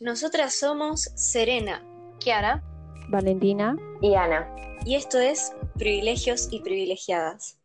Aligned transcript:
Nosotras 0.00 0.54
somos 0.54 1.00
Serena, 1.16 1.82
Kiara, 2.20 2.62
Valentina 3.08 3.76
y 4.00 4.14
Ana. 4.14 4.48
Y 4.86 4.94
esto 4.94 5.18
es 5.18 5.52
Privilegios 5.76 6.46
y 6.52 6.60
Privilegiadas. 6.60 7.57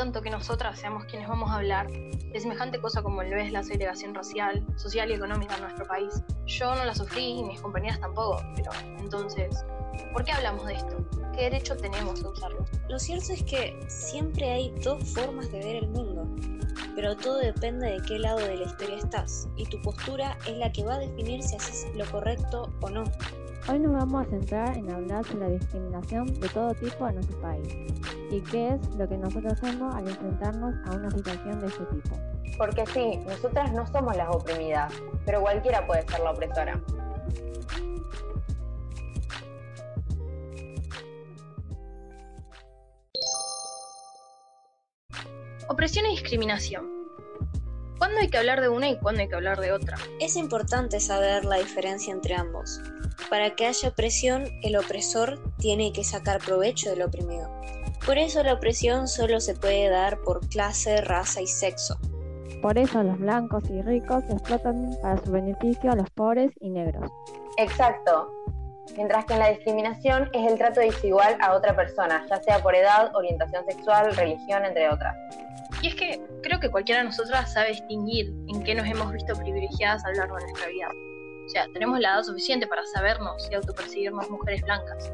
Tonto 0.00 0.22
que 0.22 0.30
nosotras 0.30 0.78
seamos 0.78 1.04
quienes 1.04 1.28
vamos 1.28 1.50
a 1.50 1.56
hablar 1.56 1.90
de 1.90 2.40
semejante 2.40 2.80
cosa 2.80 3.02
como 3.02 3.22
lo 3.22 3.36
es 3.36 3.52
la 3.52 3.62
segregación 3.62 4.14
racial, 4.14 4.64
social 4.76 5.10
y 5.10 5.12
económica 5.12 5.56
en 5.56 5.60
nuestro 5.60 5.84
país. 5.84 6.22
Yo 6.46 6.74
no 6.74 6.86
la 6.86 6.94
sufrí 6.94 7.40
y 7.40 7.44
mis 7.44 7.60
compañeras 7.60 8.00
tampoco, 8.00 8.42
pero 8.56 8.70
entonces, 8.98 9.62
¿por 10.14 10.24
qué 10.24 10.32
hablamos 10.32 10.64
de 10.64 10.72
esto? 10.72 10.96
¿Qué 11.34 11.42
derecho 11.42 11.76
tenemos 11.76 12.24
a 12.24 12.30
usarlo? 12.30 12.64
Lo 12.88 12.98
cierto 12.98 13.34
es 13.34 13.42
que 13.42 13.78
siempre 13.88 14.50
hay 14.50 14.70
dos 14.82 15.06
formas 15.12 15.52
de 15.52 15.58
ver 15.58 15.76
el 15.76 15.88
mundo, 15.88 16.26
pero 16.94 17.14
todo 17.14 17.36
depende 17.36 17.90
de 17.90 18.02
qué 18.08 18.18
lado 18.18 18.38
de 18.38 18.56
la 18.56 18.64
historia 18.64 18.96
estás, 18.96 19.50
y 19.58 19.66
tu 19.66 19.82
postura 19.82 20.38
es 20.46 20.56
la 20.56 20.72
que 20.72 20.82
va 20.82 20.94
a 20.94 20.98
definir 20.98 21.42
si 21.42 21.56
haces 21.56 21.86
lo 21.94 22.10
correcto 22.10 22.72
o 22.80 22.88
no. 22.88 23.04
Hoy 23.68 23.78
nos 23.78 23.92
vamos 23.92 24.26
a 24.26 24.30
centrar 24.30 24.76
en 24.76 24.90
hablar 24.90 25.24
sobre 25.24 25.40
la 25.40 25.48
discriminación 25.50 26.40
de 26.40 26.48
todo 26.48 26.74
tipo 26.74 27.06
en 27.06 27.14
nuestro 27.16 27.40
país 27.40 27.68
y 28.30 28.40
qué 28.40 28.68
es 28.70 28.94
lo 28.96 29.06
que 29.06 29.16
nosotros 29.18 29.52
hacemos 29.52 29.94
al 29.94 30.08
enfrentarnos 30.08 30.74
a 30.86 30.96
una 30.96 31.10
situación 31.10 31.60
de 31.60 31.66
este 31.66 31.84
tipo. 31.84 32.16
Porque 32.56 32.84
sí, 32.86 33.20
nosotras 33.26 33.72
no 33.72 33.86
somos 33.86 34.16
las 34.16 34.34
oprimidas, 34.34 34.92
pero 35.26 35.42
cualquiera 35.42 35.86
puede 35.86 36.08
ser 36.08 36.20
la 36.20 36.30
opresora. 36.30 36.80
Opresión 45.68 46.06
y 46.06 46.10
discriminación. 46.10 46.99
¿Cuándo 48.00 48.18
hay 48.18 48.28
que 48.28 48.38
hablar 48.38 48.62
de 48.62 48.70
una 48.70 48.88
y 48.88 48.96
cuándo 48.96 49.20
hay 49.20 49.28
que 49.28 49.34
hablar 49.34 49.60
de 49.60 49.72
otra? 49.72 49.98
Es 50.20 50.36
importante 50.36 51.00
saber 51.00 51.44
la 51.44 51.56
diferencia 51.56 52.14
entre 52.14 52.34
ambos. 52.34 52.80
Para 53.28 53.54
que 53.54 53.66
haya 53.66 53.90
opresión, 53.90 54.44
el 54.62 54.76
opresor 54.78 55.38
tiene 55.58 55.92
que 55.92 56.02
sacar 56.02 56.38
provecho 56.38 56.88
del 56.88 57.02
oprimido. 57.02 57.50
Por 58.06 58.16
eso 58.16 58.42
la 58.42 58.54
opresión 58.54 59.06
solo 59.06 59.38
se 59.38 59.54
puede 59.54 59.90
dar 59.90 60.18
por 60.22 60.48
clase, 60.48 61.02
raza 61.02 61.42
y 61.42 61.46
sexo. 61.46 61.98
Por 62.62 62.78
eso 62.78 63.02
los 63.02 63.18
blancos 63.18 63.68
y 63.68 63.82
ricos 63.82 64.24
explotan 64.30 64.96
para 65.02 65.22
su 65.22 65.30
beneficio 65.30 65.92
a 65.92 65.96
los 65.96 66.08
pobres 66.08 66.52
y 66.58 66.70
negros. 66.70 67.10
Exacto. 67.58 68.32
Mientras 68.96 69.26
que 69.26 69.34
en 69.34 69.40
la 69.40 69.50
discriminación 69.50 70.30
es 70.32 70.50
el 70.50 70.56
trato 70.56 70.80
desigual 70.80 71.36
a 71.42 71.52
otra 71.52 71.76
persona, 71.76 72.24
ya 72.30 72.42
sea 72.42 72.62
por 72.62 72.74
edad, 72.74 73.14
orientación 73.14 73.62
sexual, 73.66 74.16
religión, 74.16 74.64
entre 74.64 74.88
otras. 74.88 75.14
Y 75.82 75.88
es 75.88 75.94
que 75.94 76.20
creo 76.42 76.60
que 76.60 76.70
cualquiera 76.70 77.00
de 77.00 77.06
nosotras 77.06 77.52
sabe 77.52 77.70
distinguir 77.70 78.34
en 78.48 78.62
qué 78.62 78.74
nos 78.74 78.86
hemos 78.86 79.12
visto 79.12 79.34
privilegiadas 79.34 80.04
a 80.04 80.10
lo 80.10 80.16
largo 80.16 80.36
de 80.36 80.42
nuestra 80.44 80.68
vida. 80.68 80.88
O 81.46 81.48
sea, 81.48 81.66
tenemos 81.72 81.98
la 82.00 82.14
edad 82.14 82.22
suficiente 82.22 82.66
para 82.66 82.84
sabernos 82.86 83.48
y 83.50 83.54
autopercibirnos 83.54 84.28
mujeres 84.30 84.62
blancas. 84.62 85.10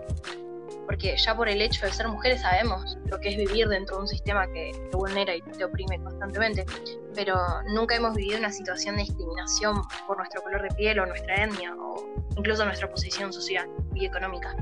Porque 0.84 1.16
ya 1.16 1.36
por 1.36 1.48
el 1.48 1.62
hecho 1.62 1.86
de 1.86 1.92
ser 1.92 2.08
mujeres 2.08 2.42
sabemos 2.42 2.96
lo 3.06 3.18
que 3.20 3.30
es 3.30 3.36
vivir 3.36 3.68
dentro 3.68 3.96
de 3.96 4.02
un 4.02 4.08
sistema 4.08 4.46
que 4.52 4.72
te 4.90 4.96
vulnera 4.96 5.34
y 5.34 5.42
te 5.42 5.64
oprime 5.64 6.00
constantemente. 6.02 6.66
Pero 7.14 7.36
nunca 7.72 7.96
hemos 7.96 8.14
vivido 8.14 8.38
una 8.38 8.52
situación 8.52 8.96
de 8.96 9.02
discriminación 9.02 9.82
por 10.06 10.18
nuestro 10.18 10.42
color 10.42 10.62
de 10.62 10.74
piel 10.74 10.98
o 10.98 11.06
nuestra 11.06 11.44
etnia 11.44 11.74
o 11.74 12.04
incluso 12.36 12.64
nuestra 12.64 12.90
posición 12.90 13.32
social 13.32 13.68
y 13.94 14.04
económica. 14.04 14.54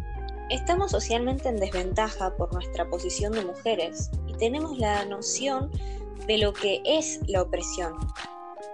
Estamos 0.50 0.90
socialmente 0.90 1.48
en 1.48 1.56
desventaja 1.56 2.36
por 2.36 2.52
nuestra 2.52 2.88
posición 2.88 3.32
de 3.32 3.44
mujeres 3.44 4.10
tenemos 4.38 4.78
la 4.78 5.04
noción 5.04 5.70
de 6.26 6.38
lo 6.38 6.52
que 6.52 6.80
es 6.84 7.20
la 7.26 7.42
opresión. 7.42 7.94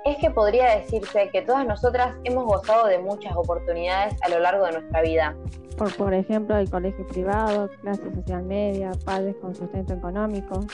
Es 0.05 0.17
que 0.19 0.31
podría 0.31 0.77
decirse 0.77 1.29
que 1.31 1.43
todas 1.43 1.67
nosotras 1.67 2.17
hemos 2.25 2.45
gozado 2.45 2.87
de 2.87 2.99
muchas 2.99 3.37
oportunidades 3.37 4.15
a 4.23 4.29
lo 4.31 4.41
largo 4.41 4.65
de 4.67 4.73
nuestra 4.73 5.03
vida. 5.03 5.37
Por, 5.77 5.95
por 5.97 6.15
ejemplo, 6.15 6.57
el 6.57 6.71
colegio 6.71 7.07
privado, 7.09 7.69
clase 7.83 8.03
social 8.15 8.43
media, 8.43 8.93
padres 9.05 9.37
con 9.41 9.55
sustento 9.55 9.95
económico. 9.95 10.65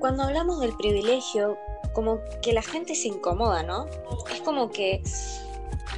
Cuando 0.00 0.24
hablamos 0.24 0.60
del 0.60 0.76
privilegio, 0.76 1.56
como 1.92 2.18
que 2.42 2.52
la 2.52 2.62
gente 2.62 2.94
se 2.94 3.08
incomoda, 3.08 3.62
¿no? 3.62 3.86
Es 4.32 4.40
como 4.40 4.70
que 4.70 5.02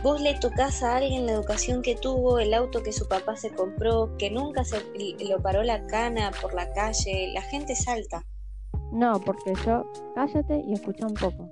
vos 0.06 0.20
le 0.20 0.34
tocas 0.34 0.84
a 0.84 0.98
alguien 0.98 1.26
la 1.26 1.32
educación 1.32 1.82
que 1.82 1.96
tuvo, 1.96 2.38
el 2.38 2.54
auto 2.54 2.80
que 2.80 2.92
su 2.92 3.08
papá 3.08 3.34
se 3.34 3.52
compró, 3.52 4.16
que 4.18 4.30
nunca 4.30 4.62
se 4.62 4.80
lo 5.28 5.42
paró 5.42 5.64
la 5.64 5.84
cana 5.88 6.30
por 6.40 6.54
la 6.54 6.72
calle, 6.74 7.32
la 7.34 7.42
gente 7.42 7.74
salta. 7.74 8.22
No, 8.92 9.20
porque 9.20 9.52
yo, 9.66 9.84
cállate 10.14 10.62
y 10.64 10.74
escucha 10.74 11.06
un 11.06 11.14
poco. 11.14 11.50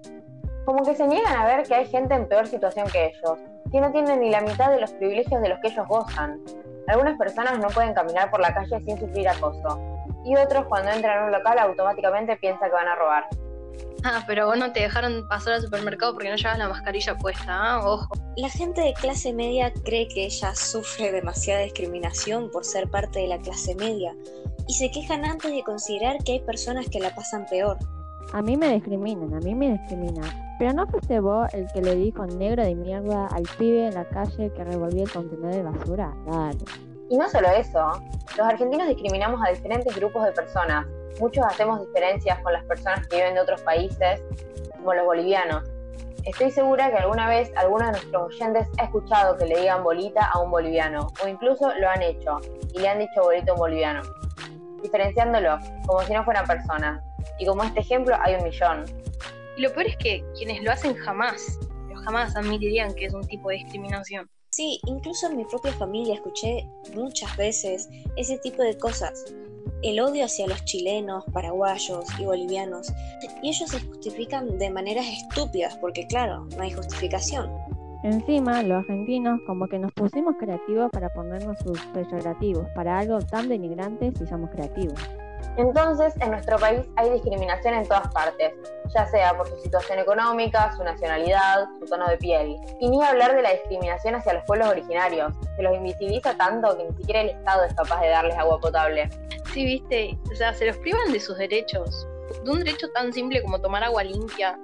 Como 0.66 0.84
que 0.84 0.94
se 0.94 1.08
niegan 1.08 1.34
a 1.34 1.46
ver 1.46 1.66
que 1.66 1.74
hay 1.74 1.86
gente 1.86 2.14
en 2.14 2.28
peor 2.28 2.46
situación 2.46 2.86
que 2.92 3.06
ellos, 3.06 3.40
que 3.72 3.80
no 3.80 3.90
tienen 3.90 4.20
ni 4.20 4.30
la 4.30 4.40
mitad 4.40 4.70
de 4.70 4.80
los 4.80 4.92
privilegios 4.92 5.42
de 5.42 5.48
los 5.48 5.58
que 5.58 5.66
ellos 5.66 5.88
gozan. 5.88 6.40
Algunas 6.86 7.18
personas 7.18 7.58
no 7.58 7.66
pueden 7.70 7.92
caminar 7.92 8.30
por 8.30 8.38
la 8.38 8.54
calle 8.54 8.80
sin 8.84 8.96
sufrir 9.00 9.28
acoso, 9.28 9.80
y 10.24 10.36
otros 10.36 10.66
cuando 10.66 10.92
entran 10.92 11.24
a 11.24 11.26
un 11.26 11.32
local 11.32 11.58
automáticamente 11.58 12.36
piensan 12.36 12.68
que 12.68 12.74
van 12.76 12.86
a 12.86 12.94
robar. 12.94 13.24
Ah, 14.06 14.22
pero 14.26 14.46
vos 14.46 14.58
no 14.58 14.70
te 14.70 14.80
dejaron 14.80 15.26
pasar 15.28 15.54
al 15.54 15.62
supermercado 15.62 16.12
porque 16.12 16.28
no 16.28 16.36
llevas 16.36 16.58
la 16.58 16.68
mascarilla 16.68 17.16
puesta, 17.16 17.44
¿ah? 17.48 17.88
Ojo. 17.88 18.06
La 18.36 18.50
gente 18.50 18.82
de 18.82 18.92
clase 18.92 19.32
media 19.32 19.72
cree 19.82 20.06
que 20.08 20.26
ella 20.26 20.54
sufre 20.54 21.10
demasiada 21.10 21.62
discriminación 21.62 22.50
por 22.50 22.66
ser 22.66 22.90
parte 22.90 23.20
de 23.20 23.28
la 23.28 23.38
clase 23.38 23.74
media 23.74 24.14
y 24.68 24.74
se 24.74 24.90
quejan 24.90 25.24
antes 25.24 25.50
de 25.50 25.62
considerar 25.62 26.18
que 26.22 26.32
hay 26.32 26.40
personas 26.40 26.86
que 26.90 27.00
la 27.00 27.14
pasan 27.14 27.46
peor. 27.46 27.78
A 28.34 28.42
mí 28.42 28.58
me 28.58 28.74
discriminan, 28.74 29.32
a 29.32 29.40
mí 29.40 29.54
me 29.54 29.72
discriminan. 29.72 30.28
Pero 30.58 30.74
no 30.74 30.86
fuiste 30.86 31.20
vos 31.20 31.48
el 31.54 31.66
que 31.72 31.80
le 31.80 31.94
dijo 31.96 32.26
negro 32.26 32.62
de 32.62 32.74
mierda 32.74 33.26
al 33.28 33.44
pibe 33.58 33.86
en 33.86 33.94
la 33.94 34.04
calle 34.04 34.52
que 34.52 34.64
revolvía 34.64 35.04
el 35.04 35.10
contenedor 35.10 35.54
de 35.54 35.62
basura. 35.62 36.14
Dale. 36.26 36.58
Y 37.08 37.16
no 37.16 37.28
solo 37.30 37.48
eso, 37.48 38.02
los 38.36 38.46
argentinos 38.46 38.88
discriminamos 38.88 39.40
a 39.46 39.50
diferentes 39.50 39.94
grupos 39.96 40.24
de 40.24 40.32
personas. 40.32 40.86
Muchos 41.20 41.44
hacemos 41.44 41.80
diferencias 41.80 42.38
con 42.40 42.52
las 42.52 42.64
personas 42.64 43.06
que 43.06 43.16
viven 43.16 43.34
de 43.34 43.40
otros 43.40 43.60
países, 43.62 44.20
como 44.76 44.94
los 44.94 45.04
bolivianos. 45.04 45.62
Estoy 46.24 46.50
segura 46.50 46.90
que 46.90 46.96
alguna 46.96 47.28
vez 47.28 47.52
alguno 47.56 47.86
de 47.86 47.92
nuestros 47.92 48.34
oyentes 48.34 48.66
ha 48.78 48.84
escuchado 48.84 49.36
que 49.36 49.44
le 49.44 49.60
digan 49.60 49.84
bolita 49.84 50.24
a 50.32 50.40
un 50.40 50.50
boliviano, 50.50 51.12
o 51.22 51.28
incluso 51.28 51.70
lo 51.78 51.88
han 51.88 52.02
hecho 52.02 52.40
y 52.72 52.78
le 52.80 52.88
han 52.88 52.98
dicho 52.98 53.22
bolito 53.22 53.52
a 53.52 53.54
un 53.54 53.60
boliviano, 53.60 54.02
diferenciándolo 54.82 55.58
como 55.86 56.02
si 56.02 56.12
no 56.12 56.24
fueran 56.24 56.46
personas. 56.46 57.02
Y 57.38 57.46
como 57.46 57.62
este 57.62 57.80
ejemplo 57.80 58.16
hay 58.20 58.34
un 58.34 58.44
millón. 58.44 58.84
Y 59.56 59.62
lo 59.62 59.72
peor 59.72 59.86
es 59.86 59.96
que 59.98 60.24
quienes 60.36 60.62
lo 60.62 60.72
hacen 60.72 60.94
jamás, 60.94 61.58
pero 61.86 62.00
jamás 62.00 62.34
admitirían 62.36 62.94
que 62.94 63.06
es 63.06 63.14
un 63.14 63.26
tipo 63.26 63.50
de 63.50 63.56
discriminación. 63.56 64.28
Sí, 64.50 64.80
incluso 64.86 65.26
en 65.26 65.36
mi 65.36 65.44
propia 65.44 65.72
familia 65.72 66.14
escuché 66.14 66.66
muchas 66.94 67.36
veces 67.36 67.88
ese 68.16 68.38
tipo 68.38 68.62
de 68.62 68.78
cosas. 68.78 69.24
El 69.82 70.00
odio 70.00 70.24
hacia 70.24 70.46
los 70.46 70.64
chilenos, 70.64 71.24
paraguayos 71.32 72.04
y 72.18 72.24
bolivianos. 72.24 72.92
Y 73.42 73.50
ellos 73.50 73.70
se 73.70 73.80
justifican 73.80 74.58
de 74.58 74.70
maneras 74.70 75.06
estúpidas 75.06 75.76
porque 75.76 76.06
claro, 76.06 76.46
no 76.56 76.62
hay 76.62 76.72
justificación. 76.72 77.50
Encima, 78.02 78.62
los 78.62 78.80
argentinos 78.80 79.40
como 79.46 79.66
que 79.66 79.78
nos 79.78 79.90
pusimos 79.92 80.36
creativos 80.38 80.90
para 80.92 81.08
ponernos 81.14 81.58
sus 81.60 81.80
peyorativos 81.86 82.68
para 82.74 82.98
algo 82.98 83.18
tan 83.20 83.48
denigrante 83.48 84.12
si 84.18 84.26
somos 84.26 84.50
creativos. 84.50 85.00
Entonces, 85.56 86.14
en 86.20 86.30
nuestro 86.30 86.58
país 86.58 86.82
hay 86.96 87.10
discriminación 87.10 87.74
en 87.74 87.86
todas 87.86 88.12
partes, 88.12 88.54
ya 88.92 89.06
sea 89.06 89.36
por 89.36 89.48
su 89.48 89.56
situación 89.60 89.98
económica, 89.98 90.74
su 90.76 90.82
nacionalidad, 90.82 91.66
su 91.78 91.86
tono 91.86 92.08
de 92.08 92.16
piel. 92.18 92.56
Y 92.80 92.88
ni 92.88 93.02
hablar 93.02 93.36
de 93.36 93.42
la 93.42 93.52
discriminación 93.52 94.16
hacia 94.16 94.34
los 94.34 94.44
pueblos 94.44 94.68
originarios, 94.68 95.32
que 95.56 95.62
los 95.62 95.76
invisibiliza 95.76 96.36
tanto 96.36 96.76
que 96.76 96.84
ni 96.84 96.96
siquiera 96.96 97.20
el 97.20 97.30
Estado 97.30 97.64
es 97.64 97.74
capaz 97.74 98.00
de 98.00 98.08
darles 98.08 98.36
agua 98.36 98.60
potable. 98.60 99.08
Sí, 99.52 99.64
viste, 99.64 100.18
o 100.30 100.34
sea, 100.34 100.52
se 100.54 100.66
los 100.66 100.76
privan 100.78 101.12
de 101.12 101.20
sus 101.20 101.38
derechos, 101.38 102.06
de 102.44 102.50
un 102.50 102.58
derecho 102.58 102.90
tan 102.90 103.12
simple 103.12 103.42
como 103.42 103.60
tomar 103.60 103.84
agua 103.84 104.02
limpia, 104.02 104.58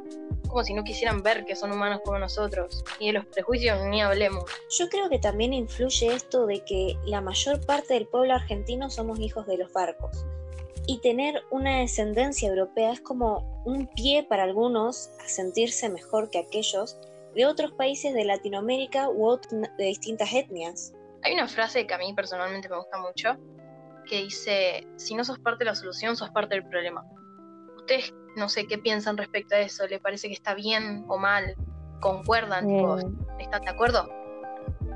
como 0.48 0.64
si 0.64 0.74
no 0.74 0.82
quisieran 0.82 1.22
ver 1.22 1.44
que 1.44 1.54
son 1.54 1.70
humanos 1.70 2.00
como 2.04 2.18
nosotros. 2.18 2.84
Y 2.98 3.06
de 3.06 3.12
los 3.12 3.26
prejuicios 3.26 3.78
ni 3.86 4.02
hablemos. 4.02 4.44
Yo 4.76 4.88
creo 4.88 5.08
que 5.08 5.20
también 5.20 5.52
influye 5.52 6.12
esto 6.12 6.46
de 6.46 6.64
que 6.64 6.96
la 7.04 7.20
mayor 7.20 7.64
parte 7.64 7.94
del 7.94 8.08
pueblo 8.08 8.34
argentino 8.34 8.90
somos 8.90 9.20
hijos 9.20 9.46
de 9.46 9.58
los 9.58 9.72
barcos 9.72 10.26
y 10.90 10.98
tener 10.98 11.44
una 11.52 11.78
descendencia 11.78 12.48
europea 12.48 12.90
es 12.90 13.00
como 13.00 13.62
un 13.64 13.86
pie 13.94 14.24
para 14.28 14.42
algunos 14.42 15.08
a 15.24 15.28
sentirse 15.28 15.88
mejor 15.88 16.30
que 16.30 16.40
aquellos 16.40 16.98
de 17.32 17.46
otros 17.46 17.70
países 17.74 18.12
de 18.12 18.24
Latinoamérica 18.24 19.08
u 19.08 19.38
de 19.78 19.84
distintas 19.84 20.32
etnias. 20.32 20.92
Hay 21.22 21.34
una 21.34 21.46
frase 21.46 21.86
que 21.86 21.94
a 21.94 21.98
mí 21.98 22.12
personalmente 22.12 22.68
me 22.68 22.76
gusta 22.76 22.98
mucho 22.98 23.36
que 24.08 24.24
dice, 24.24 24.84
si 24.96 25.14
no 25.14 25.22
sos 25.22 25.38
parte 25.38 25.60
de 25.60 25.66
la 25.66 25.76
solución, 25.76 26.16
sos 26.16 26.30
parte 26.30 26.56
del 26.56 26.68
problema. 26.68 27.06
Ustedes 27.76 28.12
no 28.34 28.48
sé 28.48 28.66
qué 28.66 28.76
piensan 28.76 29.16
respecto 29.16 29.54
a 29.54 29.60
eso, 29.60 29.86
¿le 29.86 30.00
parece 30.00 30.26
que 30.26 30.34
está 30.34 30.54
bien 30.54 31.04
o 31.06 31.18
mal? 31.18 31.54
¿Concuerdan? 32.00 32.68
¿Están 33.38 33.62
de 33.62 33.70
acuerdo? 33.70 34.10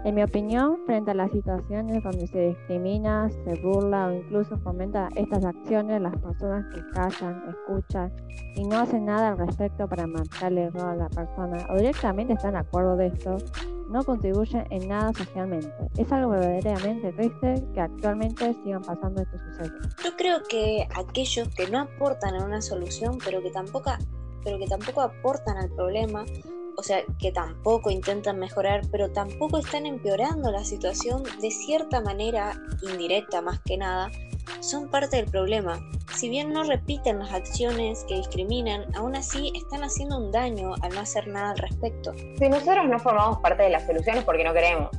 En 0.04 0.14
mi 0.14 0.22
opinión, 0.22 0.80
frente 0.84 1.12
a 1.12 1.14
las 1.14 1.30
situaciones 1.30 2.02
donde 2.02 2.26
se 2.26 2.48
discrimina, 2.48 3.30
se 3.30 3.54
burla 3.62 4.08
o 4.08 4.12
incluso 4.12 4.58
fomenta 4.58 5.08
estas 5.16 5.46
acciones, 5.46 5.98
las 6.02 6.14
personas 6.18 6.66
que 6.74 6.82
callan, 6.90 7.42
escuchan 7.48 8.12
y 8.54 8.64
no 8.64 8.80
hacen 8.80 9.06
nada 9.06 9.28
al 9.28 9.38
respecto 9.38 9.88
para 9.88 10.06
marcarle 10.06 10.64
error 10.64 10.90
a 10.90 10.96
la 10.96 11.08
persona 11.08 11.66
o 11.70 11.76
directamente 11.76 12.34
están 12.34 12.52
de 12.52 12.58
acuerdo 12.58 12.96
de 12.98 13.06
esto, 13.06 13.38
no 13.88 14.04
contribuyen 14.04 14.66
en 14.68 14.88
nada 14.88 15.10
socialmente. 15.14 15.72
Es 15.96 16.12
algo 16.12 16.32
verdaderamente 16.32 17.10
triste 17.12 17.66
que 17.72 17.80
actualmente 17.80 18.52
sigan 18.62 18.82
pasando 18.82 19.22
estos 19.22 19.40
sucesos. 19.40 19.96
Yo 20.04 20.14
creo 20.18 20.42
que 20.42 20.86
aquellos 20.94 21.48
que 21.48 21.66
no 21.70 21.80
aportan 21.80 22.34
a 22.34 22.44
una 22.44 22.60
solución, 22.60 23.16
pero 23.24 23.40
que 23.40 23.50
tampoco, 23.50 23.90
pero 24.44 24.58
que 24.58 24.66
tampoco 24.66 25.00
aportan 25.00 25.56
al 25.56 25.70
problema, 25.70 26.26
o 26.76 26.82
sea, 26.82 27.02
que 27.18 27.32
tampoco 27.32 27.90
intentan 27.90 28.38
mejorar, 28.38 28.82
pero 28.90 29.10
tampoco 29.12 29.58
están 29.58 29.86
empeorando 29.86 30.50
la 30.50 30.64
situación 30.64 31.22
de 31.40 31.50
cierta 31.50 32.00
manera 32.00 32.52
indirecta 32.82 33.40
más 33.42 33.60
que 33.60 33.76
nada, 33.76 34.10
son 34.60 34.90
parte 34.90 35.16
del 35.16 35.26
problema. 35.26 35.78
Si 36.14 36.28
bien 36.28 36.52
no 36.52 36.64
repiten 36.64 37.18
las 37.18 37.32
acciones 37.32 38.04
que 38.08 38.16
discriminan, 38.16 38.84
aún 38.94 39.16
así 39.16 39.52
están 39.54 39.82
haciendo 39.82 40.18
un 40.18 40.30
daño 40.30 40.74
al 40.82 40.94
no 40.94 41.00
hacer 41.00 41.26
nada 41.28 41.50
al 41.50 41.58
respecto. 41.58 42.12
Si 42.14 42.48
nosotros 42.48 42.88
no 42.88 42.98
formamos 42.98 43.38
parte 43.38 43.64
de 43.64 43.70
las 43.70 43.86
soluciones 43.86 44.24
porque 44.24 44.44
no 44.44 44.52
queremos, 44.52 44.90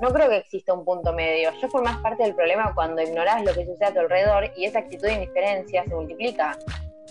no 0.00 0.12
creo 0.12 0.28
que 0.28 0.38
exista 0.38 0.72
un 0.72 0.84
punto 0.84 1.12
medio. 1.12 1.50
Yo 1.60 1.68
formas 1.68 1.98
parte 1.98 2.24
del 2.24 2.34
problema 2.34 2.72
cuando 2.74 3.02
ignorás 3.02 3.44
lo 3.44 3.52
que 3.52 3.64
sucede 3.64 3.86
a 3.86 3.92
tu 3.92 4.00
alrededor 4.00 4.50
y 4.56 4.64
esa 4.64 4.80
actitud 4.80 5.06
de 5.06 5.14
indiferencia 5.14 5.84
se 5.84 5.94
multiplica 5.94 6.58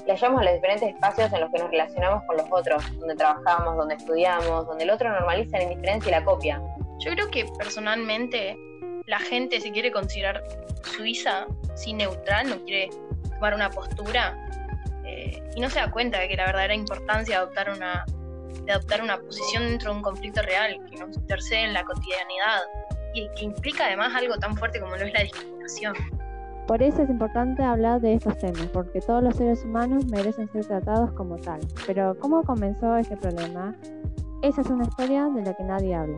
y 0.05 0.09
hallamos 0.09 0.43
los 0.43 0.53
diferentes 0.53 0.89
espacios 0.89 1.31
en 1.31 1.41
los 1.41 1.51
que 1.51 1.59
nos 1.59 1.69
relacionamos 1.69 2.23
con 2.25 2.37
los 2.37 2.47
otros, 2.49 2.99
donde 2.99 3.15
trabajamos, 3.15 3.77
donde 3.77 3.95
estudiamos, 3.95 4.67
donde 4.67 4.83
el 4.83 4.89
otro 4.89 5.09
normaliza 5.09 5.57
la 5.57 5.63
indiferencia 5.63 6.09
y 6.09 6.11
la 6.11 6.23
copia. 6.23 6.61
Yo 6.99 7.11
creo 7.11 7.29
que 7.29 7.45
personalmente 7.57 8.57
la 9.05 9.19
gente 9.19 9.59
se 9.61 9.71
quiere 9.71 9.91
considerar 9.91 10.43
suiza, 10.83 11.45
sin 11.75 11.97
neutral, 11.97 12.49
no 12.49 12.63
quiere 12.65 12.89
tomar 13.29 13.53
una 13.53 13.69
postura 13.69 14.37
eh, 15.05 15.41
y 15.55 15.59
no 15.59 15.69
se 15.69 15.79
da 15.79 15.91
cuenta 15.91 16.19
de 16.19 16.27
que 16.27 16.35
la 16.35 16.45
verdadera 16.45 16.75
importancia 16.75 17.37
de 17.37 17.41
adoptar 17.43 17.69
una 17.69 18.05
de 18.65 18.71
adoptar 18.71 19.01
una 19.01 19.17
posición 19.17 19.63
dentro 19.63 19.91
de 19.91 19.97
un 19.97 20.03
conflicto 20.03 20.41
real 20.41 20.79
que 20.89 20.97
nos 20.97 21.15
intercede 21.17 21.63
en 21.63 21.73
la 21.73 21.83
cotidianidad 21.83 22.61
y 23.13 23.29
que 23.35 23.45
implica 23.45 23.87
además 23.87 24.15
algo 24.15 24.37
tan 24.37 24.55
fuerte 24.55 24.79
como 24.79 24.95
lo 24.95 25.05
es 25.05 25.13
la 25.13 25.21
discriminación. 25.21 25.95
Por 26.67 26.81
eso 26.81 27.01
es 27.01 27.09
importante 27.09 27.61
hablar 27.61 27.99
de 27.99 28.13
estos 28.13 28.37
temas, 28.37 28.67
porque 28.71 29.01
todos 29.01 29.21
los 29.21 29.35
seres 29.35 29.65
humanos 29.65 30.05
merecen 30.07 30.49
ser 30.49 30.65
tratados 30.65 31.11
como 31.11 31.35
tal. 31.35 31.59
Pero 31.85 32.17
¿cómo 32.19 32.43
comenzó 32.43 32.95
este 32.95 33.17
problema? 33.17 33.75
Esa 34.41 34.61
es 34.61 34.69
una 34.69 34.83
historia 34.85 35.29
de 35.29 35.43
la 35.43 35.53
que 35.53 35.63
nadie 35.63 35.93
habla. 35.93 36.17